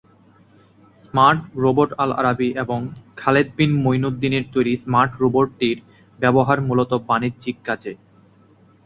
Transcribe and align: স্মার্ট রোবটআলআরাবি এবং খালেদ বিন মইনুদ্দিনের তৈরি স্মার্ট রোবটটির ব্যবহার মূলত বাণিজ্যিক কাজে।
স্মার্ট 1.03 1.41
রোবটআলআরাবি 1.55 2.49
এবং 2.55 2.79
খালেদ 3.17 3.47
বিন 3.57 3.71
মইনুদ্দিনের 3.83 4.45
তৈরি 4.53 4.73
স্মার্ট 4.75 5.11
রোবটটির 5.21 5.77
ব্যবহার 6.19 6.57
মূলত 6.61 6.91
বাণিজ্যিক 7.09 7.57
কাজে। 7.63 7.93